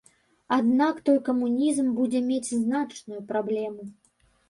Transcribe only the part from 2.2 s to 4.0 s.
мець значную праблему.